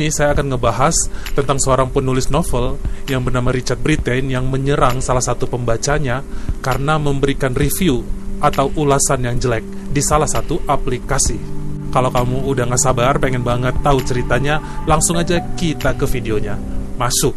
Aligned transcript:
Ini 0.00 0.08
saya 0.08 0.32
akan 0.32 0.56
ngebahas 0.56 0.96
tentang 1.36 1.60
seorang 1.60 1.92
penulis 1.92 2.32
novel 2.32 2.80
yang 3.04 3.20
bernama 3.20 3.52
Richard 3.52 3.84
Britain 3.84 4.32
yang 4.32 4.48
menyerang 4.48 5.04
salah 5.04 5.20
satu 5.20 5.44
pembacanya 5.44 6.24
karena 6.64 6.96
memberikan 6.96 7.52
review 7.52 8.00
atau 8.40 8.72
ulasan 8.80 9.28
yang 9.28 9.36
jelek 9.36 9.60
di 9.92 10.00
salah 10.00 10.24
satu 10.24 10.64
aplikasi. 10.64 11.36
Kalau 11.92 12.08
kamu 12.08 12.48
udah 12.48 12.72
gak 12.72 12.80
sabar, 12.80 13.20
pengen 13.20 13.44
banget 13.44 13.76
tahu 13.84 14.00
ceritanya, 14.00 14.56
langsung 14.88 15.20
aja 15.20 15.36
kita 15.52 15.92
ke 15.92 16.08
videonya. 16.08 16.56
Masuk! 16.96 17.36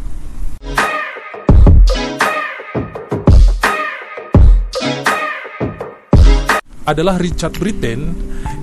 adalah 6.84 7.16
Richard 7.16 7.56
Britain, 7.56 8.12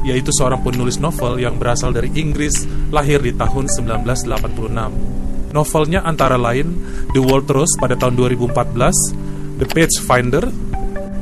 yaitu 0.06 0.30
seorang 0.30 0.62
penulis 0.62 1.02
novel 1.02 1.42
yang 1.42 1.58
berasal 1.58 1.90
dari 1.90 2.14
Inggris, 2.14 2.70
lahir 2.92 3.24
di 3.24 3.32
tahun 3.34 3.68
1986. 3.72 5.52
Novelnya 5.52 6.00
antara 6.04 6.38
lain 6.40 6.76
The 7.12 7.20
Walrus 7.24 7.76
pada 7.80 7.96
tahun 7.96 8.16
2014, 8.20 9.60
The 9.60 9.66
Page 9.68 10.00
Finder, 10.04 10.52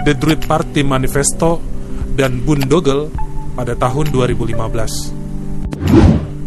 The 0.05 0.13
Druid 0.17 0.45
Party 0.45 0.83
Manifesto, 0.85 1.61
dan 2.13 2.41
Boondoggle 2.43 3.09
pada 3.57 3.75
tahun 3.77 4.11
2015. 4.13 5.13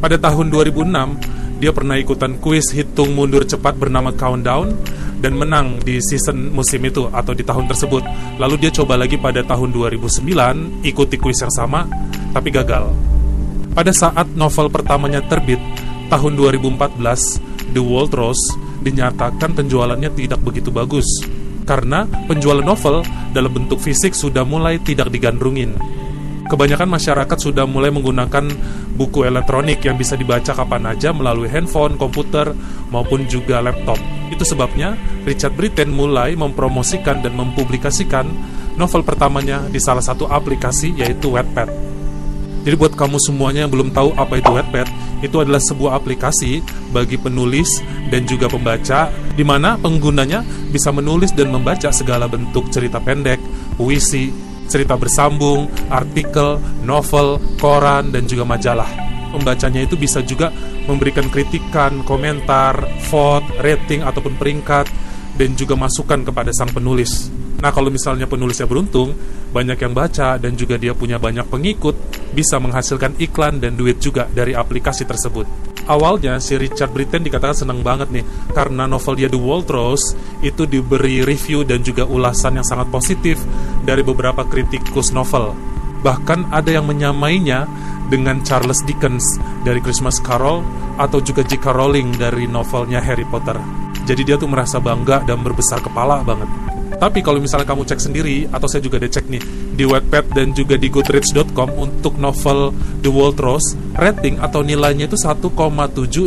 Pada 0.02 0.18
tahun 0.18 0.50
2006, 0.50 1.62
dia 1.62 1.70
pernah 1.70 1.94
ikutan 1.94 2.42
kuis 2.42 2.74
hitung 2.74 3.14
mundur 3.14 3.46
cepat 3.46 3.78
bernama 3.78 4.10
Countdown 4.10 4.74
dan 5.22 5.38
menang 5.38 5.78
di 5.78 6.02
season 6.02 6.50
musim 6.50 6.82
itu 6.82 7.06
atau 7.06 7.30
di 7.30 7.46
tahun 7.46 7.70
tersebut. 7.70 8.02
Lalu 8.42 8.66
dia 8.66 8.74
coba 8.74 8.98
lagi 8.98 9.14
pada 9.14 9.46
tahun 9.46 9.70
2009 9.70 10.26
ikuti 10.82 11.14
kuis 11.22 11.38
yang 11.38 11.54
sama 11.54 11.86
tapi 12.34 12.50
gagal. 12.50 12.90
Pada 13.72 13.88
saat 13.88 14.28
novel 14.36 14.68
pertamanya 14.68 15.24
terbit 15.24 15.56
tahun 16.12 16.36
2014, 16.36 17.72
The 17.72 17.80
World 17.80 18.12
Rose 18.12 18.44
dinyatakan 18.84 19.56
penjualannya 19.56 20.12
tidak 20.12 20.44
begitu 20.44 20.68
bagus 20.68 21.08
karena 21.64 22.04
penjualan 22.28 22.60
novel 22.60 23.00
dalam 23.32 23.48
bentuk 23.48 23.80
fisik 23.80 24.12
sudah 24.12 24.44
mulai 24.44 24.76
tidak 24.76 25.08
digandrungin. 25.08 25.72
Kebanyakan 26.52 26.84
masyarakat 26.84 27.38
sudah 27.40 27.64
mulai 27.64 27.88
menggunakan 27.88 28.44
buku 28.92 29.24
elektronik 29.24 29.80
yang 29.88 29.96
bisa 29.96 30.20
dibaca 30.20 30.52
kapan 30.52 30.92
aja 30.92 31.08
melalui 31.16 31.48
handphone, 31.48 31.96
komputer, 31.96 32.52
maupun 32.92 33.24
juga 33.24 33.64
laptop. 33.64 33.96
Itu 34.28 34.44
sebabnya 34.44 34.92
Richard 35.24 35.56
Britain 35.56 35.88
mulai 35.96 36.36
mempromosikan 36.36 37.24
dan 37.24 37.32
mempublikasikan 37.40 38.28
novel 38.76 39.00
pertamanya 39.00 39.64
di 39.64 39.80
salah 39.80 40.04
satu 40.04 40.28
aplikasi 40.28 40.92
yaitu 41.00 41.32
Wattpad. 41.32 42.01
Jadi 42.62 42.74
buat 42.78 42.94
kamu 42.94 43.18
semuanya 43.18 43.66
yang 43.66 43.72
belum 43.74 43.90
tahu 43.90 44.14
apa 44.14 44.38
itu 44.38 44.50
Wattpad, 44.54 44.88
itu 45.22 45.36
adalah 45.38 45.58
sebuah 45.58 45.98
aplikasi 45.98 46.62
bagi 46.94 47.18
penulis 47.18 47.82
dan 48.10 48.22
juga 48.22 48.46
pembaca 48.46 49.10
di 49.34 49.42
mana 49.42 49.74
penggunanya 49.78 50.46
bisa 50.70 50.94
menulis 50.94 51.34
dan 51.34 51.50
membaca 51.50 51.90
segala 51.90 52.30
bentuk 52.30 52.70
cerita 52.70 53.02
pendek, 53.02 53.42
puisi, 53.74 54.30
cerita 54.70 54.94
bersambung, 54.94 55.66
artikel, 55.90 56.62
novel, 56.86 57.42
koran, 57.58 58.14
dan 58.14 58.30
juga 58.30 58.46
majalah 58.46 59.12
pembacanya 59.32 59.88
itu 59.88 59.96
bisa 59.96 60.20
juga 60.20 60.52
memberikan 60.84 61.24
kritikan, 61.32 62.04
komentar, 62.04 62.76
vote, 63.08 63.48
rating 63.64 64.04
ataupun 64.04 64.36
peringkat 64.36 64.86
dan 65.40 65.56
juga 65.56 65.72
masukan 65.74 66.20
kepada 66.20 66.52
sang 66.52 66.68
penulis. 66.68 67.32
Nah, 67.62 67.70
kalau 67.70 67.94
misalnya 67.94 68.26
penulisnya 68.26 68.66
beruntung, 68.66 69.14
banyak 69.54 69.78
yang 69.78 69.94
baca 69.94 70.34
dan 70.34 70.58
juga 70.58 70.74
dia 70.74 70.98
punya 70.98 71.22
banyak 71.22 71.46
pengikut, 71.46 71.94
bisa 72.34 72.58
menghasilkan 72.58 73.14
iklan 73.22 73.62
dan 73.62 73.78
duit 73.78 74.02
juga 74.02 74.26
dari 74.26 74.50
aplikasi 74.50 75.06
tersebut. 75.06 75.46
Awalnya 75.86 76.38
si 76.38 76.54
Richard 76.58 76.94
Britain 76.94 77.26
dikatakan 77.26 77.66
senang 77.66 77.82
banget 77.82 78.10
nih 78.14 78.22
karena 78.54 78.86
novel 78.86 79.18
dia 79.18 79.26
The 79.26 79.38
Walrus 79.38 80.14
itu 80.38 80.62
diberi 80.62 81.26
review 81.26 81.66
dan 81.66 81.82
juga 81.82 82.06
ulasan 82.06 82.54
yang 82.54 82.66
sangat 82.66 82.86
positif 82.90 83.42
dari 83.82 84.06
beberapa 84.06 84.46
kritikus 84.46 85.10
novel. 85.10 85.54
Bahkan 86.06 86.54
ada 86.54 86.70
yang 86.70 86.86
menyamainya 86.86 87.66
dengan 88.10 88.42
Charles 88.46 88.82
Dickens 88.86 89.38
dari 89.66 89.82
Christmas 89.82 90.22
Carol 90.22 90.62
atau 90.98 91.18
juga 91.18 91.42
J.K. 91.46 91.66
Rowling 91.74 92.14
dari 92.18 92.46
novelnya 92.46 93.02
Harry 93.02 93.26
Potter. 93.26 93.58
Jadi 94.02 94.22
dia 94.22 94.38
tuh 94.38 94.50
merasa 94.50 94.82
bangga 94.82 95.22
dan 95.26 95.42
berbesar 95.42 95.82
kepala 95.82 96.22
banget. 96.26 96.71
Tapi 97.02 97.18
kalau 97.18 97.42
misalnya 97.42 97.66
kamu 97.66 97.82
cek 97.82 97.98
sendiri, 97.98 98.46
atau 98.46 98.70
saya 98.70 98.78
juga 98.78 99.02
ada 99.02 99.10
cek 99.10 99.26
nih, 99.26 99.42
di 99.74 99.82
Wattpad 99.82 100.38
dan 100.38 100.54
juga 100.54 100.78
di 100.78 100.86
Goodreads.com 100.86 101.74
untuk 101.74 102.14
novel 102.14 102.70
The 103.02 103.10
Walrus, 103.10 103.74
rating 103.98 104.38
atau 104.38 104.62
nilainya 104.62 105.10
itu 105.10 105.18
1,7 105.18 105.50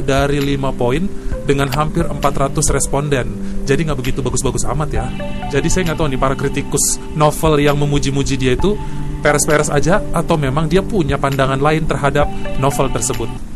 dari 0.04 0.44
5 0.44 0.76
poin 0.76 1.08
dengan 1.48 1.72
hampir 1.72 2.04
400 2.04 2.60
responden. 2.76 3.28
Jadi 3.64 3.88
nggak 3.88 4.00
begitu 4.04 4.20
bagus-bagus 4.20 4.68
amat 4.68 4.90
ya. 4.92 5.08
Jadi 5.48 5.68
saya 5.72 5.88
nggak 5.88 5.98
tahu 6.04 6.08
nih 6.12 6.20
para 6.20 6.36
kritikus 6.36 7.00
novel 7.16 7.64
yang 7.64 7.80
memuji-muji 7.80 8.36
dia 8.36 8.60
itu 8.60 8.76
peres-peres 9.24 9.72
aja 9.72 10.04
atau 10.12 10.36
memang 10.36 10.68
dia 10.68 10.84
punya 10.84 11.16
pandangan 11.16 11.58
lain 11.58 11.88
terhadap 11.88 12.28
novel 12.60 12.92
tersebut. 12.92 13.55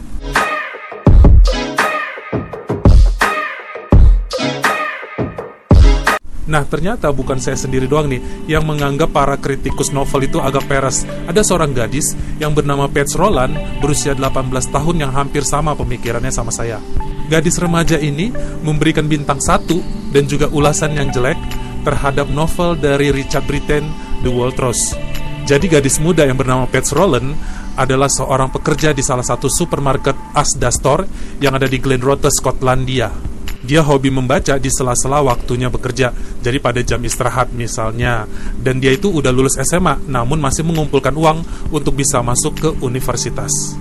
Nah, 6.49 6.65
ternyata 6.65 7.13
bukan 7.13 7.37
saya 7.37 7.53
sendiri 7.53 7.85
doang 7.85 8.09
nih 8.09 8.49
yang 8.49 8.65
menganggap 8.65 9.13
para 9.13 9.37
kritikus 9.37 9.93
novel 9.93 10.25
itu 10.25 10.41
agak 10.41 10.65
peres. 10.65 11.05
Ada 11.29 11.45
seorang 11.45 11.77
gadis 11.77 12.17
yang 12.41 12.57
bernama 12.57 12.89
Paige 12.89 13.13
Roland, 13.21 13.53
berusia 13.77 14.17
18 14.17 14.49
tahun 14.73 14.95
yang 14.97 15.13
hampir 15.13 15.45
sama 15.45 15.77
pemikirannya 15.77 16.33
sama 16.33 16.49
saya. 16.49 16.81
Gadis 17.29 17.61
remaja 17.61 18.01
ini 18.01 18.33
memberikan 18.65 19.05
bintang 19.05 19.37
satu 19.37 19.77
dan 20.09 20.25
juga 20.25 20.49
ulasan 20.49 20.97
yang 20.97 21.13
jelek 21.13 21.37
terhadap 21.85 22.25
novel 22.33 22.73
dari 22.73 23.13
Richard 23.13 23.45
Britain, 23.45 23.85
The 24.25 24.33
Walrus. 24.33 24.97
Jadi 25.45 25.69
gadis 25.69 26.01
muda 26.01 26.25
yang 26.25 26.41
bernama 26.41 26.65
Paige 26.65 26.97
Roland 26.97 27.37
adalah 27.77 28.09
seorang 28.09 28.49
pekerja 28.49 28.89
di 28.89 29.05
salah 29.05 29.23
satu 29.23 29.45
supermarket 29.45 30.17
Asda 30.33 30.73
Store 30.73 31.05
yang 31.37 31.53
ada 31.53 31.69
di 31.69 31.77
Glenrothes, 31.77 32.41
Skotlandia. 32.41 33.28
Dia 33.69 33.85
hobi 33.85 34.09
membaca 34.09 34.57
di 34.57 34.65
sela-sela 34.73 35.21
waktunya 35.21 35.69
bekerja, 35.69 36.09
jadi 36.41 36.57
pada 36.57 36.81
jam 36.81 36.97
istirahat 37.05 37.53
misalnya. 37.53 38.25
Dan 38.57 38.81
dia 38.81 38.97
itu 38.97 39.13
udah 39.13 39.29
lulus 39.29 39.61
SMA, 39.61 40.09
namun 40.09 40.41
masih 40.41 40.65
mengumpulkan 40.65 41.13
uang 41.13 41.69
untuk 41.69 41.93
bisa 41.93 42.17
masuk 42.25 42.57
ke 42.57 42.69
universitas. 42.81 43.77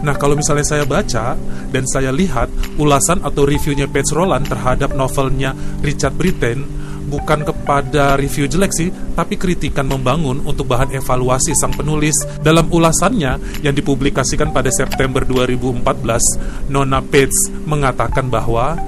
Nah, 0.00 0.16
kalau 0.16 0.32
misalnya 0.32 0.64
saya 0.64 0.84
baca 0.88 1.36
dan 1.68 1.84
saya 1.84 2.08
lihat 2.08 2.48
ulasan 2.80 3.20
atau 3.20 3.44
reviewnya 3.44 3.84
Paige 3.84 4.16
Roland 4.16 4.48
terhadap 4.48 4.96
novelnya 4.96 5.52
Richard 5.84 6.16
Britain, 6.16 6.64
bukan 7.10 7.42
kepada 7.42 8.14
review 8.14 8.46
jelek 8.46 8.72
sih, 8.72 8.88
tapi 9.18 9.34
kritikan 9.34 9.90
membangun 9.90 10.40
untuk 10.46 10.70
bahan 10.70 10.94
evaluasi 10.94 11.52
sang 11.58 11.74
penulis. 11.74 12.14
Dalam 12.40 12.70
ulasannya 12.70 13.60
yang 13.66 13.74
dipublikasikan 13.74 14.54
pada 14.54 14.70
September 14.70 15.26
2014, 15.26 16.70
Nona 16.70 17.02
Page 17.02 17.34
mengatakan 17.66 18.30
bahwa 18.30 18.78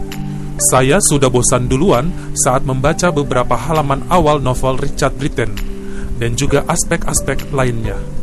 saya 0.70 1.02
sudah 1.02 1.26
bosan 1.26 1.66
duluan 1.66 2.14
saat 2.38 2.62
membaca 2.62 3.10
beberapa 3.10 3.58
halaman 3.58 4.06
awal 4.06 4.38
novel 4.38 4.78
Richard 4.78 5.18
Britain 5.18 5.50
dan 6.22 6.38
juga 6.38 6.62
aspek-aspek 6.70 7.50
lainnya. 7.50 8.21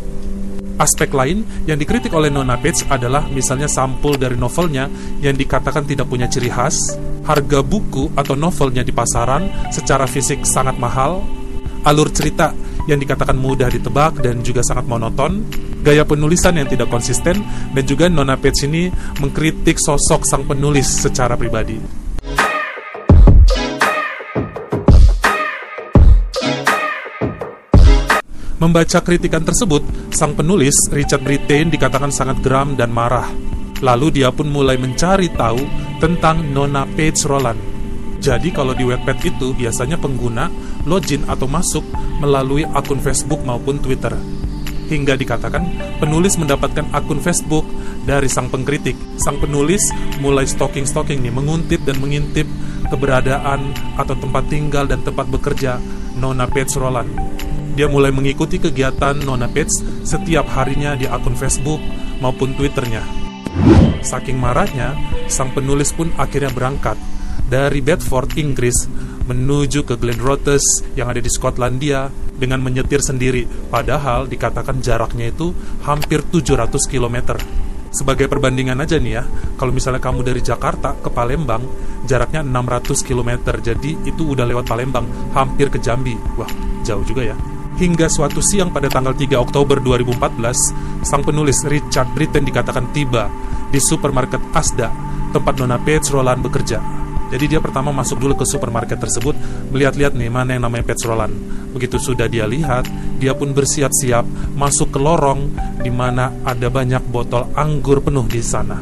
Aspek 0.80 1.12
lain 1.12 1.44
yang 1.68 1.76
dikritik 1.76 2.16
oleh 2.16 2.32
Nona 2.32 2.56
Page 2.56 2.88
adalah 2.88 3.28
misalnya 3.28 3.68
sampul 3.68 4.16
dari 4.16 4.40
novelnya 4.40 4.88
yang 5.20 5.36
dikatakan 5.36 5.84
tidak 5.84 6.08
punya 6.08 6.32
ciri 6.32 6.48
khas, 6.48 6.96
harga 7.28 7.60
buku 7.60 8.16
atau 8.16 8.40
novelnya 8.40 8.80
di 8.88 8.96
pasaran 8.96 9.52
secara 9.76 10.08
fisik 10.08 10.48
sangat 10.48 10.80
mahal, 10.80 11.20
alur 11.84 12.08
cerita 12.16 12.56
yang 12.88 12.96
dikatakan 12.96 13.36
mudah 13.36 13.68
ditebak 13.68 14.24
dan 14.24 14.40
juga 14.40 14.64
sangat 14.64 14.88
monoton, 14.88 15.44
gaya 15.84 16.08
penulisan 16.08 16.56
yang 16.56 16.72
tidak 16.72 16.88
konsisten, 16.88 17.44
dan 17.76 17.84
juga 17.84 18.08
Nona 18.08 18.40
Page 18.40 18.64
ini 18.64 18.88
mengkritik 19.20 19.76
sosok 19.84 20.24
sang 20.24 20.48
penulis 20.48 20.88
secara 20.88 21.36
pribadi. 21.36 21.99
Membaca 28.60 29.00
kritikan 29.00 29.40
tersebut, 29.40 29.80
sang 30.12 30.36
penulis 30.36 30.76
Richard 30.92 31.24
Britain 31.24 31.72
dikatakan 31.72 32.12
sangat 32.12 32.44
geram 32.44 32.76
dan 32.76 32.92
marah. 32.92 33.32
Lalu 33.80 34.20
dia 34.20 34.36
pun 34.36 34.52
mulai 34.52 34.76
mencari 34.76 35.32
tahu 35.32 35.64
tentang 36.04 36.44
Nona 36.52 36.84
Page 36.84 37.24
Roland. 37.24 37.56
Jadi 38.20 38.52
kalau 38.52 38.76
di 38.76 38.84
webpad 38.84 39.16
itu 39.24 39.56
biasanya 39.56 39.96
pengguna 39.96 40.52
login 40.84 41.24
atau 41.32 41.48
masuk 41.48 41.88
melalui 42.20 42.68
akun 42.68 43.00
Facebook 43.00 43.40
maupun 43.48 43.80
Twitter. 43.80 44.12
Hingga 44.92 45.16
dikatakan 45.16 45.64
penulis 46.04 46.36
mendapatkan 46.36 46.92
akun 46.92 47.24
Facebook 47.24 47.64
dari 48.04 48.28
sang 48.28 48.52
pengkritik. 48.52 49.00
Sang 49.24 49.40
penulis 49.40 49.88
mulai 50.20 50.44
stalking-stalking 50.44 51.24
nih, 51.24 51.32
menguntip 51.32 51.80
dan 51.88 51.96
mengintip 52.04 52.44
keberadaan 52.92 53.72
atau 53.96 54.20
tempat 54.20 54.52
tinggal 54.52 54.84
dan 54.84 55.00
tempat 55.00 55.32
bekerja 55.32 55.80
Nona 56.20 56.44
Page 56.44 56.76
Roland. 56.76 57.08
Dia 57.80 57.88
mulai 57.88 58.12
mengikuti 58.12 58.60
kegiatan 58.60 59.16
Nona 59.24 59.48
Page 59.48 60.04
setiap 60.04 60.52
harinya 60.52 61.00
di 61.00 61.08
akun 61.08 61.32
Facebook 61.32 61.80
maupun 62.20 62.52
Twitternya. 62.52 63.00
Saking 64.04 64.36
marahnya, 64.36 65.00
sang 65.32 65.56
penulis 65.56 65.96
pun 65.96 66.12
akhirnya 66.20 66.52
berangkat 66.52 67.00
dari 67.48 67.80
Bedford, 67.80 68.36
Inggris, 68.36 68.84
menuju 69.32 69.88
ke 69.88 69.96
Glen 69.96 70.20
Rothes 70.20 70.84
yang 71.00 71.08
ada 71.08 71.24
di 71.24 71.32
Skotlandia 71.32 72.12
dengan 72.36 72.60
menyetir 72.60 73.00
sendiri, 73.00 73.48
padahal 73.72 74.28
dikatakan 74.28 74.84
jaraknya 74.84 75.32
itu 75.32 75.56
hampir 75.88 76.20
700 76.28 76.84
km. 76.84 77.40
Sebagai 77.96 78.28
perbandingan 78.28 78.76
aja 78.84 79.00
nih 79.00 79.24
ya, 79.24 79.24
kalau 79.56 79.72
misalnya 79.72 80.04
kamu 80.04 80.28
dari 80.28 80.44
Jakarta 80.44 81.00
ke 81.00 81.08
Palembang, 81.16 81.64
jaraknya 82.04 82.44
600 82.44 83.08
km, 83.08 83.56
jadi 83.64 83.92
itu 84.04 84.36
udah 84.36 84.44
lewat 84.44 84.68
Palembang, 84.68 85.08
hampir 85.32 85.72
ke 85.72 85.80
Jambi. 85.80 86.20
Wah, 86.36 86.52
jauh 86.84 87.08
juga 87.08 87.24
ya. 87.24 87.40
Hingga 87.80 88.12
suatu 88.12 88.44
siang 88.44 88.76
pada 88.76 88.92
tanggal 88.92 89.16
3 89.16 89.40
Oktober 89.40 89.80
2014, 89.80 91.00
sang 91.00 91.24
penulis 91.24 91.64
Richard 91.64 92.12
Britten 92.12 92.44
dikatakan 92.44 92.92
tiba 92.92 93.32
di 93.72 93.80
supermarket 93.80 94.44
Asda, 94.52 94.92
tempat 95.32 95.56
Nona 95.56 95.80
Page 95.80 96.12
Roland 96.12 96.44
bekerja. 96.44 96.84
Jadi 97.32 97.56
dia 97.56 97.64
pertama 97.64 97.96
masuk 97.96 98.20
dulu 98.20 98.36
ke 98.36 98.44
supermarket 98.44 99.00
tersebut, 99.00 99.32
melihat-lihat 99.72 100.12
nih 100.12 100.28
mana 100.28 100.60
yang 100.60 100.68
namanya 100.68 100.92
Pets 100.92 101.08
Roland. 101.08 101.32
Begitu 101.72 101.96
sudah 102.04 102.28
dia 102.28 102.44
lihat, 102.44 102.84
dia 103.16 103.32
pun 103.32 103.56
bersiap-siap 103.56 104.28
masuk 104.60 104.92
ke 104.92 105.00
lorong 105.00 105.48
di 105.80 105.88
mana 105.88 106.36
ada 106.44 106.68
banyak 106.68 107.08
botol 107.08 107.48
anggur 107.56 108.04
penuh 108.04 108.28
di 108.28 108.44
sana. 108.44 108.82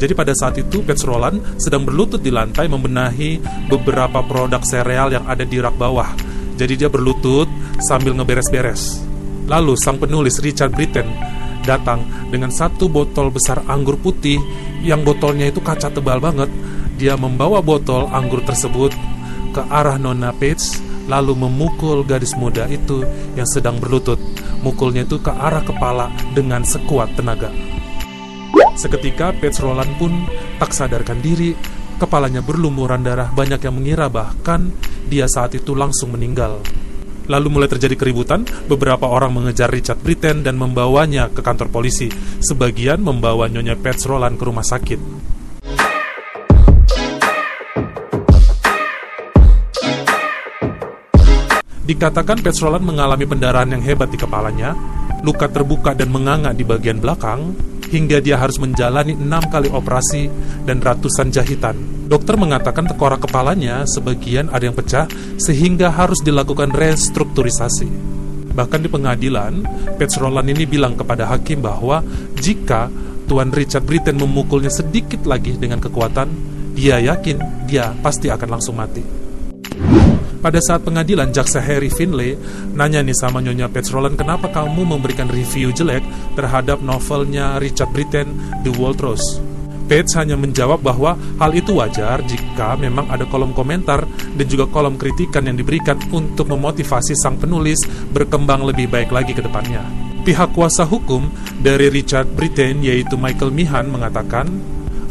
Jadi 0.00 0.16
pada 0.16 0.32
saat 0.32 0.56
itu 0.56 0.80
Pets 0.80 1.04
Roland 1.04 1.60
sedang 1.60 1.84
berlutut 1.84 2.24
di 2.24 2.32
lantai 2.32 2.72
membenahi 2.72 3.36
beberapa 3.68 4.24
produk 4.24 4.64
sereal 4.64 5.12
yang 5.12 5.28
ada 5.28 5.44
di 5.44 5.60
rak 5.60 5.76
bawah. 5.76 6.29
Jadi 6.60 6.76
dia 6.76 6.92
berlutut 6.92 7.48
sambil 7.80 8.12
ngeberes-beres. 8.12 9.00
Lalu 9.48 9.80
sang 9.80 9.96
penulis 9.96 10.44
Richard 10.44 10.76
Britten 10.76 11.08
datang 11.64 12.04
dengan 12.28 12.52
satu 12.52 12.92
botol 12.92 13.32
besar 13.32 13.64
anggur 13.64 13.96
putih 13.96 14.36
yang 14.84 15.00
botolnya 15.00 15.48
itu 15.48 15.64
kaca 15.64 15.88
tebal 15.88 16.20
banget 16.20 16.52
dia 17.00 17.16
membawa 17.16 17.64
botol 17.64 18.12
anggur 18.12 18.44
tersebut 18.44 18.92
ke 19.56 19.62
arah 19.72 19.96
Nona 19.96 20.36
Page, 20.36 20.84
lalu 21.08 21.32
memukul 21.32 22.04
gadis 22.04 22.36
muda 22.36 22.68
itu 22.68 23.00
yang 23.40 23.48
sedang 23.48 23.80
berlutut. 23.80 24.20
Mukulnya 24.60 25.08
itu 25.08 25.16
ke 25.16 25.32
arah 25.32 25.64
kepala 25.64 26.12
dengan 26.36 26.60
sekuat 26.60 27.16
tenaga. 27.16 27.48
Seketika 28.76 29.32
Page 29.32 29.64
Roland 29.64 29.96
pun 29.96 30.12
tak 30.60 30.76
sadarkan 30.76 31.24
diri, 31.24 31.56
kepalanya 32.00 32.40
berlumuran 32.40 33.04
darah 33.04 33.28
banyak 33.28 33.60
yang 33.60 33.76
mengira 33.76 34.08
bahkan 34.08 34.72
dia 35.04 35.28
saat 35.28 35.52
itu 35.52 35.76
langsung 35.76 36.16
meninggal. 36.16 36.64
Lalu 37.30 37.46
mulai 37.46 37.68
terjadi 37.70 37.94
keributan, 37.94 38.42
beberapa 38.66 39.06
orang 39.06 39.30
mengejar 39.30 39.70
Richard 39.70 40.02
Britten 40.02 40.42
dan 40.42 40.58
membawanya 40.58 41.30
ke 41.30 41.44
kantor 41.44 41.70
polisi. 41.70 42.10
Sebagian 42.42 42.98
membawa 43.04 43.46
Nyonya 43.46 43.78
Pets 43.78 44.08
Roland 44.08 44.34
ke 44.34 44.44
rumah 44.48 44.66
sakit. 44.66 44.98
Dikatakan 51.86 52.38
Petrolan 52.42 52.82
mengalami 52.86 53.26
pendarahan 53.26 53.78
yang 53.78 53.82
hebat 53.82 54.10
di 54.10 54.18
kepalanya, 54.18 54.74
luka 55.26 55.50
terbuka 55.50 55.90
dan 55.94 56.10
menganga 56.10 56.54
di 56.54 56.62
bagian 56.62 57.02
belakang, 57.02 57.54
hingga 57.90 58.22
dia 58.22 58.38
harus 58.38 58.56
menjalani 58.56 59.18
enam 59.18 59.42
kali 59.50 59.66
operasi 59.68 60.30
dan 60.64 60.78
ratusan 60.78 61.34
jahitan. 61.34 61.76
Dokter 62.06 62.38
mengatakan 62.38 62.86
tengkorak 62.86 63.26
kepalanya 63.26 63.86
sebagian 63.86 64.50
ada 64.50 64.66
yang 64.66 64.74
pecah 64.74 65.06
sehingga 65.38 65.90
harus 65.90 66.22
dilakukan 66.22 66.70
restrukturisasi. 66.70 67.90
Bahkan 68.50 68.80
di 68.82 68.90
pengadilan, 68.90 69.62
Petrolan 69.94 70.46
ini 70.50 70.66
bilang 70.66 70.98
kepada 70.98 71.26
hakim 71.30 71.62
bahwa 71.62 72.02
jika 72.38 72.90
Tuan 73.30 73.54
Richard 73.54 73.86
Britten 73.86 74.18
memukulnya 74.18 74.74
sedikit 74.74 75.22
lagi 75.22 75.54
dengan 75.54 75.78
kekuatan, 75.78 76.28
dia 76.74 76.98
yakin 76.98 77.66
dia 77.70 77.94
pasti 78.02 78.26
akan 78.26 78.58
langsung 78.58 78.74
mati. 78.74 79.19
Pada 80.40 80.56
saat 80.56 80.80
pengadilan, 80.88 81.36
jaksa 81.36 81.60
Harry 81.60 81.92
Finlay 81.92 82.32
nanya 82.72 83.04
nih 83.04 83.12
sama 83.12 83.44
Nyonya 83.44 83.68
Petrolan, 83.68 84.16
kenapa 84.16 84.48
kamu 84.48 84.88
memberikan 84.88 85.28
review 85.28 85.68
jelek 85.68 86.00
terhadap 86.32 86.80
novelnya 86.80 87.60
Richard 87.60 87.92
Britten, 87.92 88.40
The 88.64 88.72
Walters? 88.72 89.20
Page 89.84 90.08
hanya 90.16 90.40
menjawab 90.40 90.80
bahwa 90.80 91.12
hal 91.36 91.52
itu 91.52 91.76
wajar 91.76 92.24
jika 92.24 92.72
memang 92.80 93.12
ada 93.12 93.28
kolom 93.28 93.52
komentar 93.52 94.08
dan 94.08 94.46
juga 94.48 94.64
kolom 94.64 94.96
kritikan 94.96 95.44
yang 95.44 95.60
diberikan 95.60 96.00
untuk 96.08 96.48
memotivasi 96.48 97.12
sang 97.20 97.36
penulis 97.36 97.84
berkembang 98.08 98.64
lebih 98.64 98.88
baik 98.88 99.12
lagi 99.12 99.36
ke 99.36 99.44
depannya. 99.44 99.84
Pihak 100.24 100.56
kuasa 100.56 100.88
hukum 100.88 101.28
dari 101.60 101.92
Richard 101.92 102.32
Britten 102.32 102.80
yaitu 102.80 103.20
Michael 103.20 103.52
Mihan 103.52 103.92
mengatakan 103.92 104.48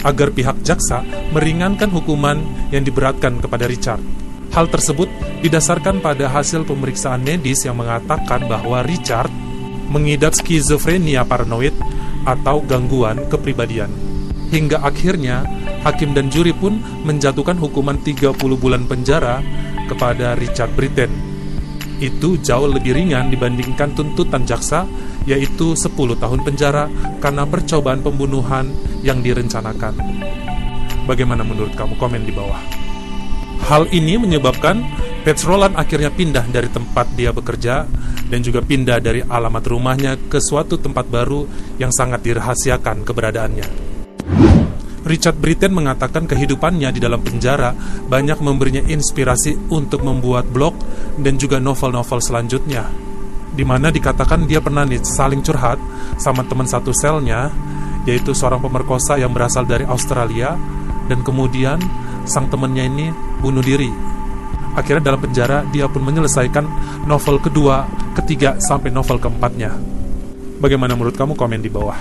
agar 0.01 0.33
pihak 0.33 0.65
jaksa 0.65 1.05
meringankan 1.37 1.93
hukuman 1.93 2.41
yang 2.73 2.81
diberatkan 2.81 3.37
kepada 3.37 3.69
Richard. 3.69 4.01
Hal 4.49 4.65
tersebut 4.65 5.09
didasarkan 5.45 6.01
pada 6.01 6.25
hasil 6.25 6.65
pemeriksaan 6.65 7.21
medis 7.21 7.61
yang 7.63 7.77
mengatakan 7.77 8.49
bahwa 8.49 8.81
Richard 8.81 9.29
mengidap 9.89 10.33
skizofrenia 10.33 11.21
paranoid 11.25 11.73
atau 12.25 12.61
gangguan 12.65 13.29
kepribadian. 13.29 13.89
Hingga 14.49 14.81
akhirnya, 14.81 15.45
hakim 15.85 16.17
dan 16.17 16.33
juri 16.33 16.53
pun 16.53 16.81
menjatuhkan 17.05 17.61
hukuman 17.61 18.01
30 18.01 18.33
bulan 18.57 18.89
penjara 18.89 19.45
kepada 19.85 20.33
Richard 20.33 20.73
Britten. 20.73 21.13
Itu 22.01 22.41
jauh 22.41 22.65
lebih 22.65 22.97
ringan 22.97 23.29
dibandingkan 23.29 23.93
tuntutan 23.93 24.49
jaksa, 24.49 24.89
yaitu 25.29 25.77
10 25.77 25.93
tahun 26.17 26.41
penjara 26.41 26.89
karena 27.21 27.45
percobaan 27.45 28.01
pembunuhan 28.01 28.73
yang 29.05 29.21
direncanakan. 29.21 29.93
Bagaimana 31.05 31.45
menurut 31.45 31.77
kamu? 31.77 31.93
Komen 32.01 32.25
di 32.25 32.33
bawah. 32.33 32.88
Hal 33.69 33.85
ini 33.93 34.17
menyebabkan 34.17 34.81
Pets 35.21 35.45
Roland 35.45 35.77
akhirnya 35.77 36.09
pindah 36.09 36.41
dari 36.49 36.73
tempat 36.73 37.13
dia 37.13 37.29
bekerja 37.29 37.85
dan 38.25 38.41
juga 38.41 38.65
pindah 38.65 38.97
dari 38.97 39.21
alamat 39.21 39.61
rumahnya 39.69 40.17
ke 40.25 40.41
suatu 40.41 40.81
tempat 40.81 41.05
baru 41.05 41.45
yang 41.77 41.93
sangat 41.93 42.25
dirahasiakan 42.25 43.05
keberadaannya. 43.05 43.67
Richard 45.05 45.37
Britten 45.37 45.77
mengatakan 45.77 46.25
kehidupannya 46.25 46.89
di 46.89 46.97
dalam 46.97 47.21
penjara 47.21 47.69
banyak 48.09 48.41
memberinya 48.41 48.81
inspirasi 48.89 49.69
untuk 49.69 50.01
membuat 50.01 50.49
blog 50.49 50.73
dan 51.21 51.37
juga 51.37 51.61
novel-novel 51.61 52.25
selanjutnya. 52.25 52.89
Di 53.53 53.61
mana 53.61 53.93
dikatakan 53.93 54.49
dia 54.49 54.65
pernah 54.65 54.81
nih 54.81 55.05
saling 55.05 55.45
curhat 55.45 55.77
sama 56.17 56.41
teman 56.41 56.65
satu 56.65 56.89
selnya, 56.89 57.53
yaitu 58.09 58.33
seorang 58.33 58.65
pemerkosa 58.65 59.21
yang 59.21 59.29
berasal 59.29 59.61
dari 59.69 59.85
Australia, 59.85 60.57
dan 61.05 61.21
kemudian 61.21 61.77
sang 62.29 62.47
temannya 62.47 62.85
ini 62.85 63.05
bunuh 63.41 63.65
diri. 63.65 63.89
Akhirnya 64.77 65.11
dalam 65.11 65.19
penjara 65.25 65.65
dia 65.73 65.89
pun 65.89 66.05
menyelesaikan 66.05 66.65
novel 67.09 67.41
kedua, 67.41 67.89
ketiga, 68.13 68.61
sampai 68.61 68.93
novel 68.93 69.17
keempatnya. 69.17 69.73
Bagaimana 70.61 70.93
menurut 70.93 71.17
kamu? 71.17 71.33
Komen 71.33 71.65
di 71.65 71.71
bawah. 71.73 71.97